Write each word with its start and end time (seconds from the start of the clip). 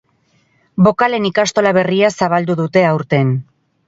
Bokalen 0.87 1.27
ikastola 1.29 1.73
berria 1.79 2.09
zabaldu 2.21 2.57
dute 2.63 2.83
aurten. 2.93 3.31